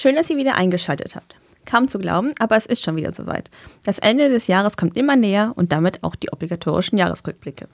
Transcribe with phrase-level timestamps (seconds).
[0.00, 1.36] Schön, dass ihr wieder eingeschaltet habt.
[1.66, 3.50] Kaum zu glauben, aber es ist schon wieder soweit.
[3.84, 7.68] Das Ende des Jahres kommt immer näher und damit auch die obligatorischen Jahresrückblicke.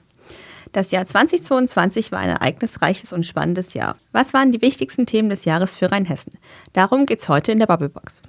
[0.73, 3.95] Das Jahr 2022 war ein ereignisreiches und spannendes Jahr.
[4.11, 6.33] Was waren die wichtigsten Themen des Jahres für Rheinhessen?
[6.73, 8.21] Darum geht's heute in der Bubblebox.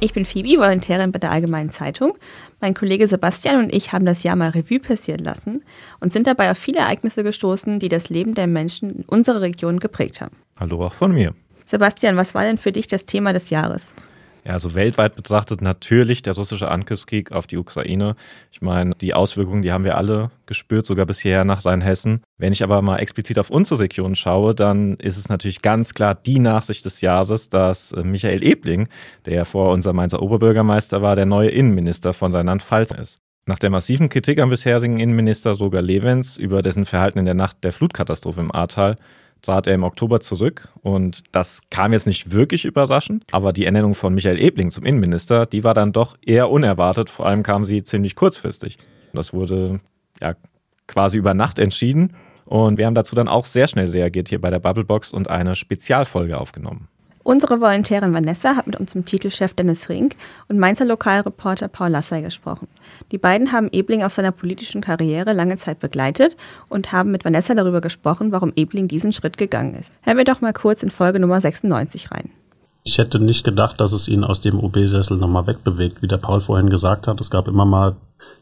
[0.00, 2.16] Ich bin Phoebe, Volontärin bei der Allgemeinen Zeitung.
[2.60, 5.64] Mein Kollege Sebastian und ich haben das Jahr mal Revue passieren lassen
[5.98, 9.80] und sind dabei auf viele Ereignisse gestoßen, die das Leben der Menschen in unserer Region
[9.80, 10.36] geprägt haben.
[10.56, 11.34] Hallo auch von mir.
[11.66, 13.92] Sebastian, was war denn für dich das Thema des Jahres?
[14.48, 18.16] Ja, also weltweit betrachtet natürlich der russische Angriffskrieg auf die Ukraine.
[18.50, 22.22] Ich meine, die Auswirkungen, die haben wir alle gespürt, sogar bis hierher nach Rheinhessen.
[22.38, 26.14] Wenn ich aber mal explizit auf unsere Region schaue, dann ist es natürlich ganz klar
[26.14, 28.88] die Nachricht des Jahres, dass äh, Michael Ebling,
[29.26, 33.20] der ja vor unser Mainzer Oberbürgermeister war, der neue Innenminister von Rheinland-Pfalz ist.
[33.44, 37.64] Nach der massiven Kritik am bisherigen Innenminister Roger Levens über dessen Verhalten in der Nacht
[37.64, 38.96] der Flutkatastrophe im Ahrtal
[39.42, 43.94] trat er im Oktober zurück und das kam jetzt nicht wirklich überraschend, aber die Ernennung
[43.94, 47.82] von Michael Ebling zum Innenminister, die war dann doch eher unerwartet, vor allem kam sie
[47.82, 48.78] ziemlich kurzfristig.
[49.12, 49.78] Das wurde
[50.20, 50.34] ja
[50.86, 54.50] quasi über Nacht entschieden und wir haben dazu dann auch sehr schnell reagiert hier bei
[54.50, 56.88] der Bubblebox und eine Spezialfolge aufgenommen.
[57.28, 60.16] Unsere Volontärin Vanessa hat mit unserem Titelchef Dennis Rink
[60.48, 62.68] und Mainzer Lokalreporter Paul Lassay gesprochen.
[63.12, 66.38] Die beiden haben Ebling auf seiner politischen Karriere lange Zeit begleitet
[66.70, 69.92] und haben mit Vanessa darüber gesprochen, warum Ebling diesen Schritt gegangen ist.
[70.00, 72.30] Hören wir doch mal kurz in Folge Nummer 96 rein.
[72.88, 76.40] Ich hätte nicht gedacht, dass es ihn aus dem OB-Sessel nochmal wegbewegt, wie der Paul
[76.40, 77.20] vorhin gesagt hat.
[77.20, 77.96] Es gab immer mal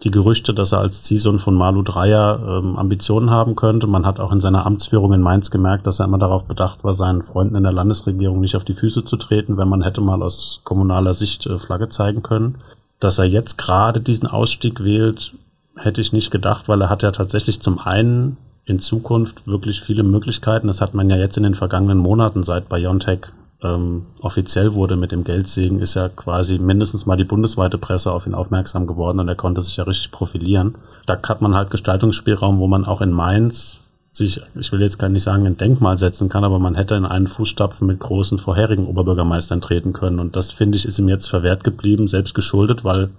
[0.04, 3.88] die Gerüchte, dass er als Ziehsohn von Malu Dreyer ähm, Ambitionen haben könnte.
[3.88, 6.94] Man hat auch in seiner Amtsführung in Mainz gemerkt, dass er immer darauf bedacht war,
[6.94, 10.22] seinen Freunden in der Landesregierung nicht auf die Füße zu treten, wenn man hätte mal
[10.22, 12.54] aus kommunaler Sicht äh, Flagge zeigen können.
[13.00, 15.32] Dass er jetzt gerade diesen Ausstieg wählt,
[15.74, 20.04] hätte ich nicht gedacht, weil er hat ja tatsächlich zum einen in Zukunft wirklich viele
[20.04, 20.68] Möglichkeiten.
[20.68, 23.26] Das hat man ja jetzt in den vergangenen Monaten seit Biontech
[23.62, 28.26] ähm, offiziell wurde mit dem Geldsegen, ist ja quasi mindestens mal die bundesweite Presse auf
[28.26, 30.74] ihn aufmerksam geworden und er konnte sich ja richtig profilieren.
[31.06, 33.78] Da hat man halt Gestaltungsspielraum, wo man auch in Mainz
[34.12, 37.04] sich, ich will jetzt gar nicht sagen, ein Denkmal setzen kann, aber man hätte in
[37.04, 40.20] einen Fußstapfen mit großen vorherigen Oberbürgermeistern treten können.
[40.20, 43.10] Und das, finde ich, ist ihm jetzt verwehrt geblieben, selbst geschuldet, weil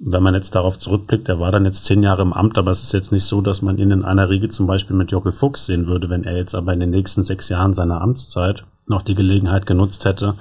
[0.00, 2.82] wenn man jetzt darauf zurückblickt, er war dann jetzt zehn Jahre im Amt, aber es
[2.82, 5.66] ist jetzt nicht so, dass man ihn in einer Riege zum Beispiel mit Jockel Fuchs
[5.66, 9.14] sehen würde, wenn er jetzt aber in den nächsten sechs Jahren seiner Amtszeit noch die
[9.14, 10.34] Gelegenheit genutzt hätte,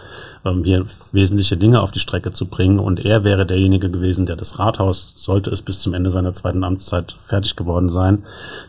[0.46, 2.80] ähm, hier wesentliche Dinge auf die Strecke zu bringen.
[2.80, 6.64] Und er wäre derjenige gewesen, der das Rathaus, sollte es bis zum Ende seiner zweiten
[6.64, 8.24] Amtszeit fertig geworden sein,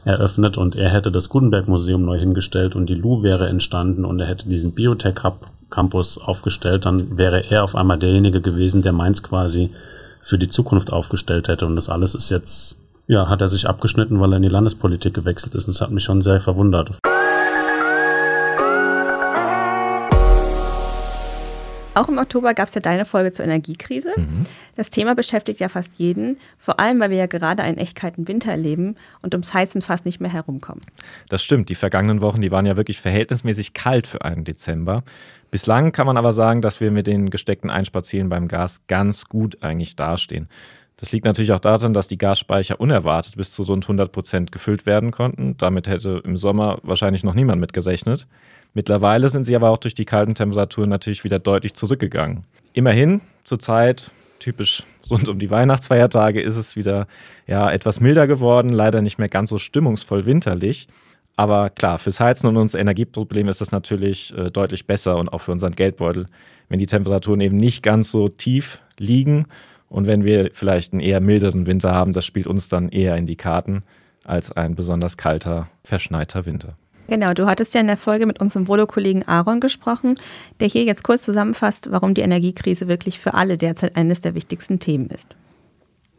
[0.04, 0.56] eröffnet.
[0.56, 4.48] Und er hätte das Gutenberg-Museum neu hingestellt und die Lu wäre entstanden und er hätte
[4.48, 6.86] diesen Biotech-Hub Campus aufgestellt.
[6.86, 9.70] Dann wäre er auf einmal derjenige gewesen, der Mainz quasi
[10.22, 11.66] für die Zukunft aufgestellt hätte.
[11.66, 15.14] Und das alles ist jetzt, ja, hat er sich abgeschnitten, weil er in die Landespolitik
[15.14, 15.66] gewechselt ist.
[15.66, 16.92] Und das hat mich schon sehr verwundert.
[21.98, 24.12] Auch im Oktober gab es ja deine Folge zur Energiekrise.
[24.16, 24.46] Mhm.
[24.76, 28.28] Das Thema beschäftigt ja fast jeden, vor allem weil wir ja gerade einen echt kalten
[28.28, 30.82] Winter erleben und ums Heizen fast nicht mehr herumkommen.
[31.28, 35.02] Das stimmt, die vergangenen Wochen, die waren ja wirklich verhältnismäßig kalt für einen Dezember.
[35.50, 39.60] Bislang kann man aber sagen, dass wir mit den gesteckten Einsparzielen beim Gas ganz gut
[39.64, 40.48] eigentlich dastehen.
[41.00, 44.86] Das liegt natürlich auch daran, dass die Gasspeicher unerwartet bis zu rund 100 Prozent gefüllt
[44.86, 45.56] werden konnten.
[45.56, 48.28] Damit hätte im Sommer wahrscheinlich noch niemand mitgerechnet.
[48.74, 52.44] Mittlerweile sind sie aber auch durch die kalten Temperaturen natürlich wieder deutlich zurückgegangen.
[52.72, 57.06] Immerhin, zurzeit, typisch rund um die Weihnachtsfeiertage, ist es wieder
[57.46, 60.86] ja, etwas milder geworden, leider nicht mehr ganz so stimmungsvoll winterlich.
[61.36, 65.38] Aber klar, fürs Heizen und unser Energieproblem ist das natürlich äh, deutlich besser und auch
[65.38, 66.26] für unseren Geldbeutel,
[66.68, 69.46] wenn die Temperaturen eben nicht ganz so tief liegen
[69.88, 73.26] und wenn wir vielleicht einen eher milderen Winter haben, das spielt uns dann eher in
[73.26, 73.82] die Karten
[74.24, 76.76] als ein besonders kalter, verschneiter Winter.
[77.08, 80.16] Genau, du hattest ja in der Folge mit unserem Volo-Kollegen Aaron gesprochen,
[80.60, 84.78] der hier jetzt kurz zusammenfasst, warum die Energiekrise wirklich für alle derzeit eines der wichtigsten
[84.78, 85.34] Themen ist.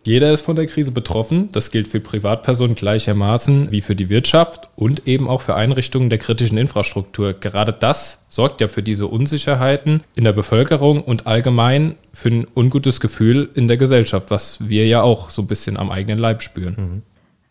[0.03, 1.49] Jeder ist von der Krise betroffen.
[1.51, 6.17] Das gilt für Privatpersonen gleichermaßen wie für die Wirtschaft und eben auch für Einrichtungen der
[6.17, 7.33] kritischen Infrastruktur.
[7.33, 13.01] Gerade das sorgt ja für diese Unsicherheiten in der Bevölkerung und allgemein für ein ungutes
[13.01, 16.75] Gefühl in der Gesellschaft, was wir ja auch so ein bisschen am eigenen Leib spüren.
[16.77, 17.01] Mhm.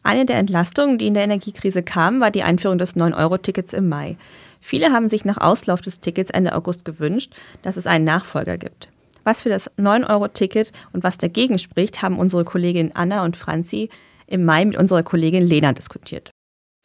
[0.02, 4.16] Eine der Entlastungen, die in der Energiekrise kam, war die Einführung des 9-Euro-Tickets im Mai.
[4.60, 8.88] Viele haben sich nach Auslauf des Tickets Ende August gewünscht, dass es einen Nachfolger gibt.
[9.24, 13.90] Was für das 9-Euro-Ticket und was dagegen spricht, haben unsere Kolleginnen Anna und Franzi
[14.26, 16.30] im Mai mit unserer Kollegin Lena diskutiert.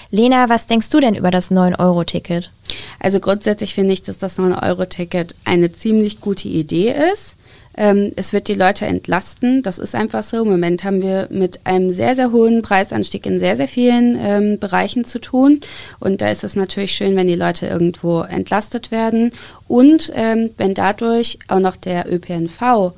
[0.10, 2.52] Lena, was denkst du denn über das 9-Euro-Ticket?
[3.00, 7.38] Also grundsätzlich finde ich, dass das 9-Euro-Ticket eine ziemlich gute Idee ist.
[7.76, 9.64] Ähm, es wird die Leute entlasten.
[9.64, 10.44] Das ist einfach so.
[10.44, 14.60] Im Moment haben wir mit einem sehr, sehr hohen Preisanstieg in sehr, sehr vielen ähm,
[14.60, 15.62] Bereichen zu tun.
[16.00, 19.32] Und da ist es natürlich schön, wenn die Leute irgendwo entlastet werden
[19.68, 22.94] und ähm, wenn dadurch auch noch der ÖPNV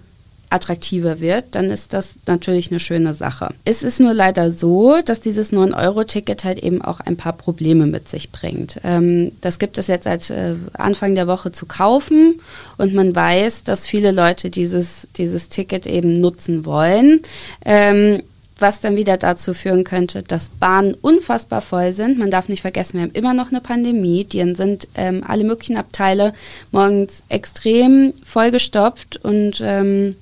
[0.55, 3.49] attraktiver wird, dann ist das natürlich eine schöne Sache.
[3.65, 8.09] Es ist nur leider so, dass dieses 9-Euro-Ticket halt eben auch ein paar Probleme mit
[8.09, 8.79] sich bringt.
[8.83, 12.39] Ähm, das gibt es jetzt seit äh, Anfang der Woche zu kaufen
[12.77, 17.21] und man weiß, dass viele Leute dieses, dieses Ticket eben nutzen wollen.
[17.63, 18.21] Ähm,
[18.59, 22.17] was dann wieder dazu führen könnte, dass Bahnen unfassbar voll sind.
[22.17, 24.23] Man darf nicht vergessen, wir haben immer noch eine Pandemie.
[24.23, 26.33] Die sind ähm, alle möglichen Abteile
[26.71, 30.15] morgens extrem vollgestopft und ähm,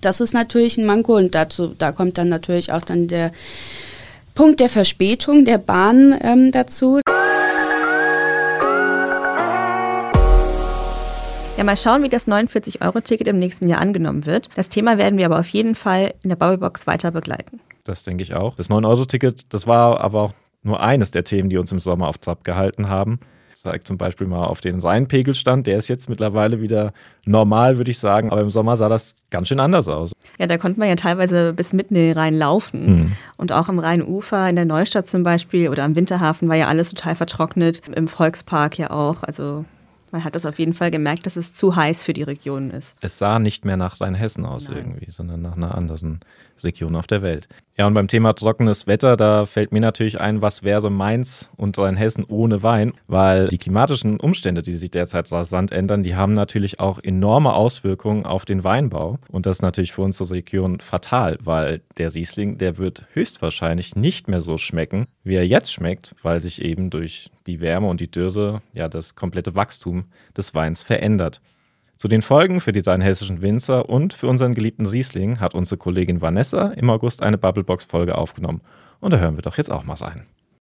[0.00, 3.32] das ist natürlich ein Manko und dazu, da kommt dann natürlich auch dann der
[4.34, 7.00] Punkt der Verspätung der Bahn ähm, dazu.
[11.56, 14.50] Ja, mal schauen, wie das 49-Euro-Ticket im nächsten Jahr angenommen wird.
[14.56, 17.60] Das Thema werden wir aber auf jeden Fall in der Bubblebox weiter begleiten.
[17.84, 18.56] Das denke ich auch.
[18.56, 20.32] Das 9-Euro-Ticket, das war aber auch
[20.62, 23.20] nur eines der Themen, die uns im Sommer auf Trab gehalten haben
[23.66, 25.66] zeigt zum Beispiel mal auf den Rheinpegelstand.
[25.66, 26.92] Der ist jetzt mittlerweile wieder
[27.24, 28.30] normal, würde ich sagen.
[28.30, 30.12] Aber im Sommer sah das ganz schön anders aus.
[30.38, 32.86] Ja, da konnte man ja teilweise bis mitten in den Rhein laufen.
[32.86, 33.12] Mhm.
[33.36, 36.90] Und auch am Rheinufer, in der Neustadt zum Beispiel oder am Winterhafen war ja alles
[36.90, 37.82] total vertrocknet.
[37.94, 39.24] Im Volkspark ja auch.
[39.24, 39.64] Also
[40.10, 42.96] man hat das auf jeden Fall gemerkt, dass es zu heiß für die Region ist.
[43.00, 44.78] Es sah nicht mehr nach Rheinhessen aus Nein.
[44.78, 46.20] irgendwie, sondern nach einer anderen
[46.62, 47.48] Region auf der Welt.
[47.78, 51.78] Ja, und beim Thema trockenes Wetter, da fällt mir natürlich ein, was wäre Mainz und
[51.78, 56.80] Rheinhessen ohne Wein, weil die klimatischen Umstände, die sich derzeit rasant ändern, die haben natürlich
[56.80, 59.18] auch enorme Auswirkungen auf den Weinbau.
[59.28, 64.28] Und das ist natürlich für unsere Region fatal, weil der Riesling, der wird höchstwahrscheinlich nicht
[64.28, 68.10] mehr so schmecken, wie er jetzt schmeckt, weil sich eben durch die Wärme und die
[68.10, 70.04] Dürre ja das komplette Wachstum
[70.36, 71.40] des Weins verändert.
[71.96, 75.78] Zu den Folgen für die drei hessischen Winzer und für unseren geliebten Riesling hat unsere
[75.78, 78.60] Kollegin Vanessa im August eine Bubblebox-Folge aufgenommen.
[79.00, 80.26] Und da hören wir doch jetzt auch mal rein.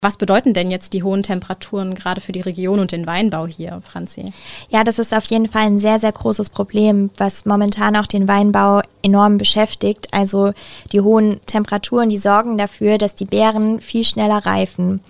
[0.03, 3.81] Was bedeuten denn jetzt die hohen Temperaturen gerade für die Region und den Weinbau hier,
[3.83, 4.33] Franzi?
[4.69, 8.29] Ja, das ist auf jeden Fall ein sehr, sehr großes Problem, was momentan auch den
[8.29, 10.09] Weinbau enorm beschäftigt.
[10.13, 10.53] Also
[10.93, 15.01] die hohen Temperaturen, die sorgen dafür, dass die Beeren viel schneller reifen.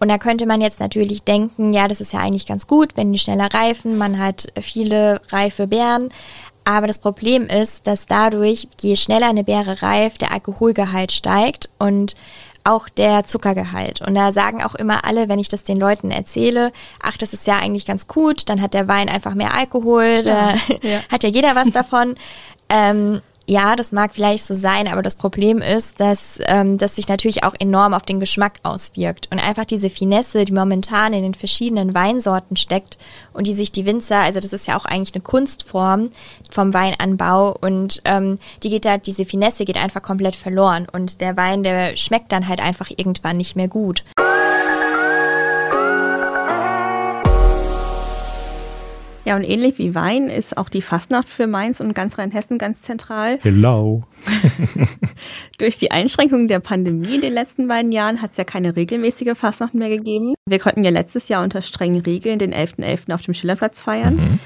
[0.00, 3.12] Und da könnte man jetzt natürlich denken, ja, das ist ja eigentlich ganz gut, wenn
[3.12, 6.08] die schneller reifen, man hat viele reife Beeren.
[6.64, 12.14] Aber das Problem ist, dass dadurch, je schneller eine Beere reift, der Alkoholgehalt steigt und
[12.64, 14.00] auch der Zuckergehalt.
[14.00, 17.46] Und da sagen auch immer alle, wenn ich das den Leuten erzähle, ach, das ist
[17.46, 21.00] ja eigentlich ganz gut, dann hat der Wein einfach mehr Alkohol, da ja.
[21.12, 22.14] hat ja jeder was davon.
[22.68, 23.20] Ähm,
[23.50, 27.42] ja, das mag vielleicht so sein, aber das Problem ist, dass ähm, das sich natürlich
[27.42, 29.28] auch enorm auf den Geschmack auswirkt.
[29.32, 32.96] Und einfach diese Finesse, die momentan in den verschiedenen Weinsorten steckt
[33.32, 36.10] und die sich die Winzer, also das ist ja auch eigentlich eine Kunstform
[36.48, 41.36] vom Weinanbau und ähm, die geht da, diese Finesse geht einfach komplett verloren und der
[41.36, 44.04] Wein, der schmeckt dann halt einfach irgendwann nicht mehr gut.
[49.30, 52.82] Ja, und ähnlich wie Wein ist auch die Fastnacht für Mainz und ganz Rheinhessen ganz
[52.82, 53.38] zentral.
[53.42, 54.02] Hello.
[55.58, 59.38] Durch die Einschränkungen der Pandemie in den letzten beiden Jahren hat es ja keine regelmäßige
[59.38, 60.34] Fastnacht mehr gegeben.
[60.48, 63.06] Wir konnten ja letztes Jahr unter strengen Regeln den 11.11.
[63.06, 63.14] .11.
[63.14, 64.16] auf dem Schillerplatz feiern.
[64.16, 64.38] Mhm.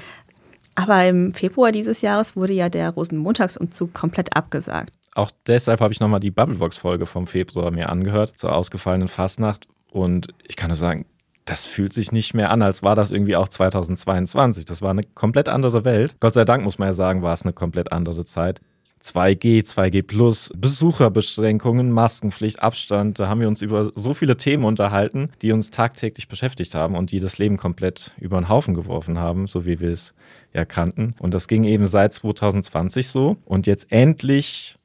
[0.75, 4.93] Aber im Februar dieses Jahres wurde ja der Rosenmontagsumzug komplett abgesagt.
[5.15, 9.67] Auch deshalb habe ich nochmal die Bubblebox-Folge vom Februar mir angehört, zur ausgefallenen Fastnacht.
[9.91, 11.07] Und ich kann nur sagen,
[11.45, 14.65] das fühlt sich nicht mehr an, als war das irgendwie auch 2022.
[14.65, 16.15] Das war eine komplett andere Welt.
[16.19, 18.59] Gott sei Dank muss man ja sagen, war es eine komplett andere Zeit.
[19.03, 23.19] 2G, 2G Plus, Besucherbeschränkungen, Maskenpflicht, Abstand.
[23.19, 27.11] Da haben wir uns über so viele Themen unterhalten, die uns tagtäglich beschäftigt haben und
[27.11, 30.15] die das Leben komplett über den Haufen geworfen haben, so wie wir es
[30.53, 31.13] ja kannten.
[31.19, 33.37] Und das ging eben seit 2020 so.
[33.45, 34.75] Und jetzt endlich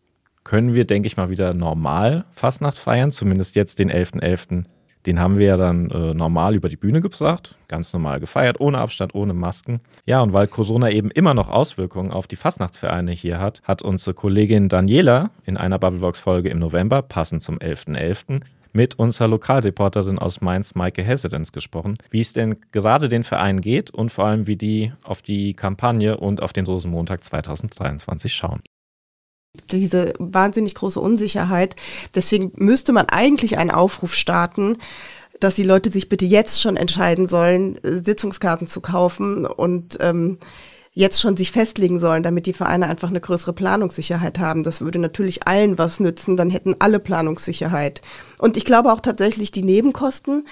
[0.45, 4.21] können wir, denke ich mal, wieder normal Fastnacht feiern, zumindest jetzt den 11.11.
[4.21, 4.65] .11.
[5.07, 8.79] Den haben wir ja dann äh, normal über die Bühne gebracht, ganz normal gefeiert, ohne
[8.79, 9.81] Abstand, ohne Masken.
[10.05, 14.15] Ja, und weil Corona eben immer noch Auswirkungen auf die Fastnachtsvereine hier hat, hat unsere
[14.15, 18.41] Kollegin Daniela in einer Bubblebox-Folge im November, passend zum 11.11., .11.,
[18.73, 23.91] mit unserer Lokalreporterin aus Mainz, Maike Hessedens, gesprochen, wie es denn gerade den Vereinen geht
[23.91, 28.61] und vor allem, wie die auf die Kampagne und auf den Rosenmontag 2023 schauen
[29.71, 31.77] diese wahnsinnig große Unsicherheit.
[32.15, 34.79] Deswegen müsste man eigentlich einen Aufruf starten,
[35.41, 40.39] dass die Leute sich bitte jetzt schon entscheiden sollen, Sitzungskarten zu kaufen und ähm,
[40.93, 44.63] jetzt schon sich festlegen sollen, damit die Vereine einfach eine größere Planungssicherheit haben.
[44.65, 48.03] Das würde natürlich allen was nützen, dann hätten alle Planungssicherheit.
[48.39, 50.47] Und ich glaube auch tatsächlich, die Nebenkosten,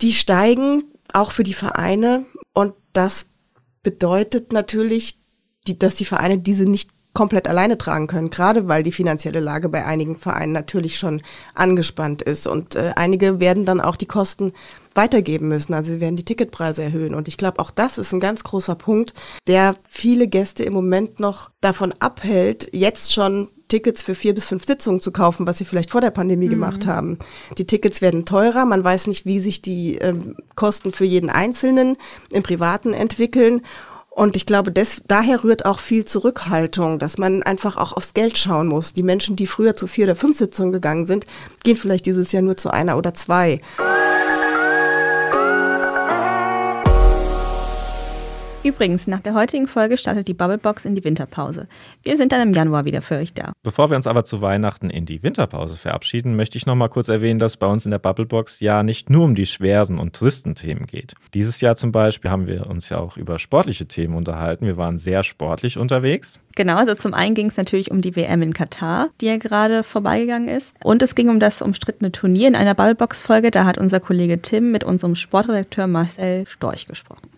[0.00, 3.26] die steigen auch für die Vereine und das
[3.82, 5.18] bedeutet natürlich,
[5.66, 9.68] die, dass die Vereine diese nicht komplett alleine tragen können, gerade weil die finanzielle Lage
[9.68, 11.22] bei einigen Vereinen natürlich schon
[11.54, 12.46] angespannt ist.
[12.46, 14.52] Und äh, einige werden dann auch die Kosten
[14.94, 15.74] weitergeben müssen.
[15.74, 17.14] Also sie werden die Ticketpreise erhöhen.
[17.14, 19.14] Und ich glaube, auch das ist ein ganz großer Punkt,
[19.46, 24.66] der viele Gäste im Moment noch davon abhält, jetzt schon Tickets für vier bis fünf
[24.66, 26.50] Sitzungen zu kaufen, was sie vielleicht vor der Pandemie mhm.
[26.50, 27.18] gemacht haben.
[27.56, 31.96] Die Tickets werden teurer, man weiß nicht, wie sich die ähm, Kosten für jeden Einzelnen
[32.28, 33.62] im Privaten entwickeln.
[34.14, 38.36] Und ich glaube, des, daher rührt auch viel Zurückhaltung, dass man einfach auch aufs Geld
[38.36, 38.92] schauen muss.
[38.92, 41.24] Die Menschen, die früher zu vier oder fünf Sitzungen gegangen sind,
[41.64, 43.60] gehen vielleicht dieses Jahr nur zu einer oder zwei.
[48.64, 51.66] Übrigens, nach der heutigen Folge startet die Bubblebox in die Winterpause.
[52.04, 53.52] Wir sind dann im Januar wieder für euch da.
[53.64, 57.08] Bevor wir uns aber zu Weihnachten in die Winterpause verabschieden, möchte ich noch mal kurz
[57.08, 60.54] erwähnen, dass bei uns in der Bubblebox ja nicht nur um die schweren und tristen
[60.54, 61.14] Themen geht.
[61.34, 64.64] Dieses Jahr zum Beispiel haben wir uns ja auch über sportliche Themen unterhalten.
[64.64, 66.40] Wir waren sehr sportlich unterwegs.
[66.54, 69.82] Genau, also zum einen ging es natürlich um die WM in Katar, die ja gerade
[69.82, 70.72] vorbeigegangen ist.
[70.84, 73.50] Und es ging um das umstrittene Turnier in einer Bubblebox-Folge.
[73.50, 77.31] Da hat unser Kollege Tim mit unserem Sportredakteur Marcel Storch gesprochen.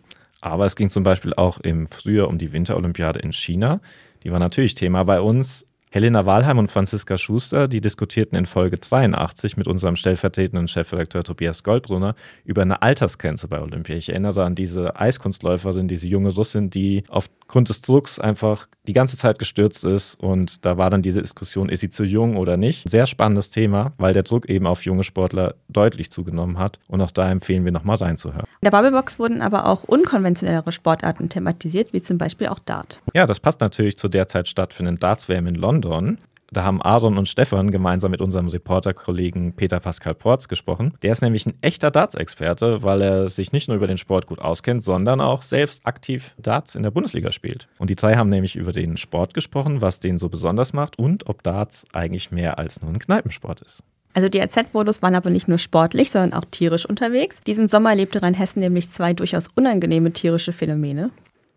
[0.45, 3.81] Aber es ging zum Beispiel auch im Frühjahr um die Winterolympiade in China.
[4.25, 5.67] Die war natürlich Thema bei uns.
[5.91, 11.63] Helena Wahlheim und Franziska Schuster, die diskutierten in Folge 83 mit unserem stellvertretenden Chefredakteur Tobias
[11.63, 13.97] Goldbrunner über eine Altersgrenze bei Olympia.
[13.97, 17.05] Ich erinnere an diese Eiskunstläuferin, diese junge Russin, die
[17.47, 20.15] aufgrund des Drucks einfach die ganze Zeit gestürzt ist.
[20.15, 22.89] Und da war dann diese Diskussion, ist sie zu jung oder nicht?
[22.89, 26.79] Sehr spannendes Thema, weil der Druck eben auf junge Sportler deutlich zugenommen hat.
[26.89, 28.47] Und auch da empfehlen wir nochmal reinzuhören.
[28.61, 33.01] In der Bubblebox wurden aber auch unkonventionellere Sportarten thematisiert, wie zum Beispiel auch Dart.
[33.15, 36.19] Ja, das passt natürlich zur derzeit stattfindenden Darts-WM in London.
[36.51, 40.95] Da haben Aaron und Stefan gemeinsam mit unserem Reporterkollegen Peter Pascal Porz gesprochen.
[41.03, 44.41] Der ist nämlich ein echter Darts-Experte, weil er sich nicht nur über den Sport gut
[44.41, 47.69] auskennt, sondern auch selbst aktiv Darts in der Bundesliga spielt.
[47.79, 51.29] Und die drei haben nämlich über den Sport gesprochen, was den so besonders macht und
[51.29, 53.83] ob Darts eigentlich mehr als nur ein Kneipensport ist.
[54.15, 57.41] Also die RZ-Modus waren aber nicht nur sportlich, sondern auch tierisch unterwegs.
[57.47, 61.11] Diesen Sommer erlebte Rheinhessen nämlich zwei durchaus unangenehme tierische Phänomene.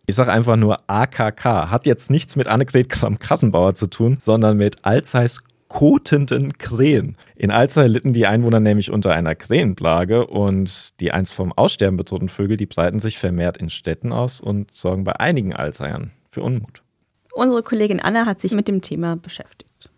[0.09, 1.69] Ich sage einfach nur AKK.
[1.69, 7.17] Hat jetzt nichts mit Annegret Kramp-Kassenbauer zu tun, sondern mit Alzeis kotenden Krähen.
[7.35, 12.29] In Alzey litten die Einwohner nämlich unter einer Krähenplage und die einst vom Aussterben bedrohten
[12.29, 16.83] Vögel, die breiten sich vermehrt in Städten aus und sorgen bei einigen Alzeyern für Unmut.
[17.33, 19.89] Unsere Kollegin Anna hat sich mit dem Thema beschäftigt.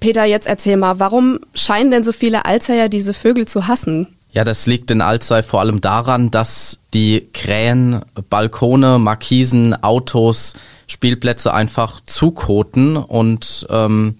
[0.00, 4.17] Peter, jetzt erzähl mal, warum scheinen denn so viele Alzeyer diese Vögel zu hassen?
[4.32, 10.54] Ja, das liegt in Alzey vor allem daran, dass die Krähen Balkone, Markisen, Autos,
[10.86, 14.16] Spielplätze einfach zukoten und ähm,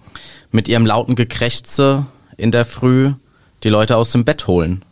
[0.51, 3.13] mit ihrem lauten Gekrächze in der Früh
[3.65, 4.83] die Leute aus dem Bett holen.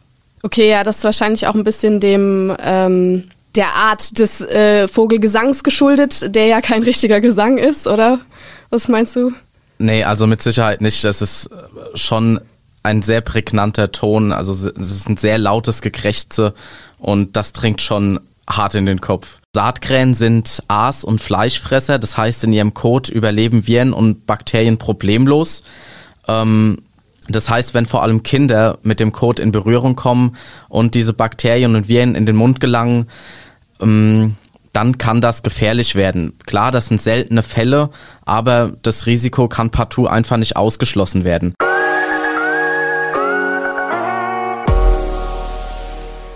[0.42, 5.64] Okay, ja, das ist wahrscheinlich auch ein bisschen dem ähm, der Art des äh, Vogelgesangs
[5.64, 8.20] geschuldet, der ja kein richtiger Gesang ist, oder?
[8.70, 9.32] Was meinst du?
[9.78, 11.04] Nee, also mit Sicherheit nicht.
[11.04, 11.50] Das ist
[11.94, 12.40] schon
[12.86, 16.54] ein sehr prägnanter Ton, also es ist ein sehr lautes Gekrächze
[16.98, 19.40] und das dringt schon hart in den Kopf.
[19.54, 25.64] Saatkrähen sind Aas- und Fleischfresser, das heißt in ihrem Kot überleben Viren und Bakterien problemlos.
[26.28, 26.82] Ähm,
[27.28, 30.36] das heißt, wenn vor allem Kinder mit dem Kot in Berührung kommen
[30.68, 33.08] und diese Bakterien und Viren in den Mund gelangen,
[33.80, 34.36] ähm,
[34.72, 36.34] dann kann das gefährlich werden.
[36.46, 37.90] Klar, das sind seltene Fälle,
[38.24, 41.54] aber das Risiko kann partout einfach nicht ausgeschlossen werden.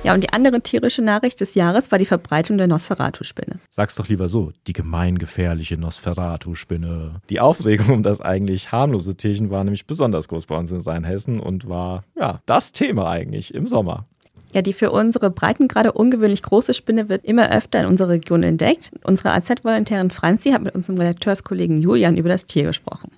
[0.03, 3.61] Ja, und die andere tierische Nachricht des Jahres war die Verbreitung der Nosferatu-Spinne.
[3.69, 7.21] Sag's doch lieber so, die gemeingefährliche Nosferatu-Spinne.
[7.29, 11.39] Die Aufregung um das eigentlich harmlose Tierchen war nämlich besonders groß bei uns in Rheinhessen
[11.39, 14.07] und war, ja, das Thema eigentlich im Sommer.
[14.53, 18.91] Ja, die für unsere Breitengrade ungewöhnlich große Spinne wird immer öfter in unserer Region entdeckt.
[19.05, 23.13] Unsere AZ-Volontärin Franzi hat mit unserem Redakteurskollegen Julian über das Tier gesprochen.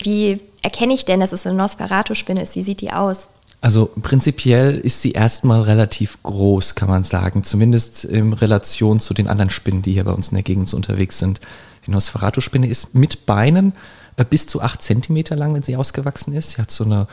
[0.00, 2.56] Wie erkenne ich denn, dass es eine Nosferatu-Spinne ist?
[2.56, 3.28] Wie sieht die aus?
[3.66, 9.26] Also prinzipiell ist sie erstmal relativ groß, kann man sagen, zumindest in Relation zu den
[9.26, 11.40] anderen Spinnen, die hier bei uns in der Gegend so unterwegs sind.
[11.84, 13.72] Die Nosferatu-Spinne ist mit Beinen
[14.14, 16.50] äh, bis zu acht Zentimeter lang, wenn sie ausgewachsen ist.
[16.50, 17.08] Sie hat so eine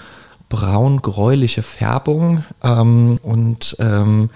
[0.49, 4.29] braun-gräuliche Färbung ähm, und ähm,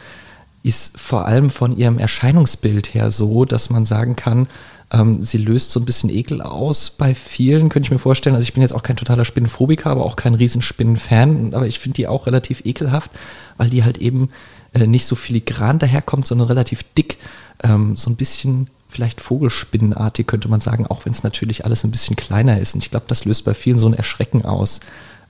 [0.63, 4.47] ist vor allem von ihrem Erscheinungsbild her so, dass man sagen kann,
[4.91, 8.35] ähm, sie löst so ein bisschen Ekel aus bei vielen, könnte ich mir vorstellen.
[8.35, 11.53] Also ich bin jetzt auch kein totaler Spinnenphobiker, aber auch kein Riesenspinnenfan.
[11.53, 13.11] Aber ich finde die auch relativ ekelhaft,
[13.57, 14.29] weil die halt eben
[14.73, 17.17] äh, nicht so filigran daherkommt, sondern relativ dick.
[17.63, 21.91] Ähm, so ein bisschen vielleicht Vogelspinnenartig könnte man sagen, auch wenn es natürlich alles ein
[21.91, 22.73] bisschen kleiner ist.
[22.73, 24.79] Und ich glaube, das löst bei vielen so ein Erschrecken aus.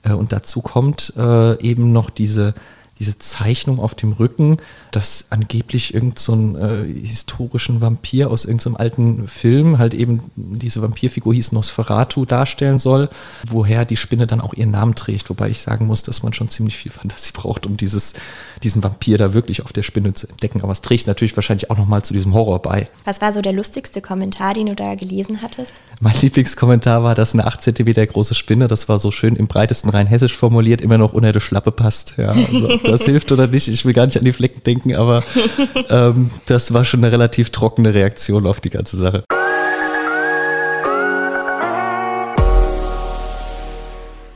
[0.04, 2.54] Äh, und dazu kommt äh, eben noch diese
[2.98, 4.58] diese Zeichnung auf dem Rücken,
[4.90, 10.82] dass angeblich irgend so äh, historischen Vampir aus irgendeinem so alten Film halt eben diese
[10.82, 13.08] Vampirfigur hieß Nosferatu darstellen soll,
[13.46, 15.30] woher die Spinne dann auch ihren Namen trägt.
[15.30, 18.14] Wobei ich sagen muss, dass man schon ziemlich viel Fantasie braucht, um dieses,
[18.62, 20.62] diesen Vampir da wirklich auf der Spinne zu entdecken.
[20.62, 22.88] Aber es trägt natürlich wahrscheinlich auch nochmal zu diesem Horror bei.
[23.04, 25.74] Was war so der lustigste Kommentar, den du da gelesen hattest?
[26.00, 29.90] Mein Lieblingskommentar war, dass eine 8 cm große Spinne, das war so schön im breitesten
[29.90, 32.14] Rheinhessisch formuliert, immer noch unter der Schlappe passt.
[32.16, 35.22] Ja, also das hilft oder nicht, ich will gar nicht an die Flecken denken, aber
[35.90, 39.24] ähm, das war schon eine relativ trockene Reaktion auf die ganze Sache.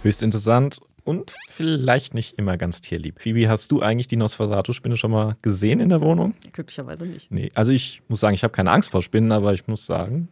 [0.03, 3.21] Höchst interessant und vielleicht nicht immer ganz tierlieb.
[3.21, 6.35] Phoebe, hast du eigentlich die Nosferatu-Spinne schon mal gesehen in der Wohnung?
[6.53, 7.31] Glücklicherweise nicht.
[7.31, 10.29] Nee, also ich muss sagen, ich habe keine Angst vor Spinnen, aber ich muss sagen,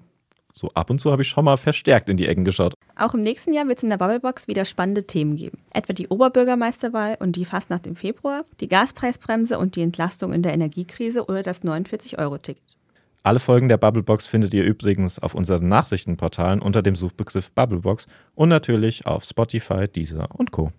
[0.52, 2.74] so ab und zu habe ich schon mal verstärkt in die Ecken geschaut.
[3.00, 5.56] Auch im nächsten Jahr wird es in der Bubblebox wieder spannende Themen geben.
[5.72, 10.52] Etwa die Oberbürgermeisterwahl und die Fastnacht im Februar, die Gaspreisbremse und die Entlastung in der
[10.52, 12.76] Energiekrise oder das 49-Euro-Ticket.
[13.22, 18.50] Alle Folgen der Bubblebox findet ihr übrigens auf unseren Nachrichtenportalen unter dem Suchbegriff Bubblebox und
[18.50, 20.70] natürlich auf Spotify, Deezer und Co.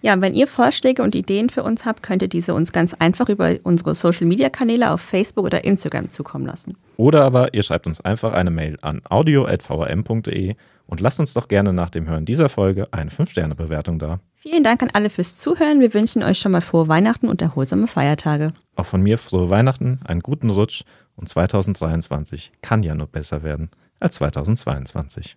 [0.00, 2.94] Ja, und wenn ihr Vorschläge und Ideen für uns habt, könnt ihr diese uns ganz
[2.94, 6.76] einfach über unsere Social-Media-Kanäle auf Facebook oder Instagram zukommen lassen.
[6.96, 10.54] Oder aber ihr schreibt uns einfach eine Mail an audio.vrm.de
[10.86, 14.20] und lasst uns doch gerne nach dem Hören dieser Folge eine 5-Sterne-Bewertung da.
[14.36, 15.80] Vielen Dank an alle fürs Zuhören.
[15.80, 18.52] Wir wünschen euch schon mal frohe Weihnachten und erholsame Feiertage.
[18.76, 20.84] Auch von mir frohe Weihnachten, einen guten Rutsch
[21.16, 25.36] und 2023 kann ja nur besser werden als 2022.